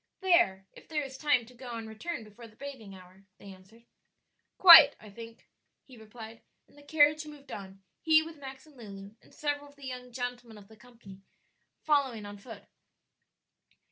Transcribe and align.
"There, 0.19 0.65
if 0.73 0.87
there 0.87 1.03
is 1.03 1.15
time 1.15 1.45
to 1.45 1.53
go 1.53 1.73
and 1.75 1.87
return 1.87 2.23
before 2.23 2.47
the 2.47 2.55
bathing 2.55 2.95
hour," 2.95 3.25
they 3.37 3.53
answered. 3.53 3.85
"Quite. 4.57 4.95
I 4.99 5.11
think," 5.11 5.47
he 5.83 5.95
replied, 5.95 6.41
and 6.67 6.75
the 6.75 6.81
carriage 6.81 7.27
moved 7.27 7.51
on, 7.51 7.83
he 8.01 8.23
with 8.23 8.37
Max 8.39 8.65
and 8.65 8.75
Lulu, 8.77 9.13
and 9.21 9.31
several 9.31 9.69
of 9.69 9.75
the 9.75 9.85
young 9.85 10.11
gentlemen 10.11 10.57
of 10.57 10.69
the 10.69 10.75
company 10.75 11.21
following 11.83 12.25
on 12.25 12.39
foot. 12.39 12.63